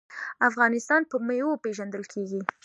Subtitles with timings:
[0.49, 2.41] افغانستان په میوو پیژندل کیږي.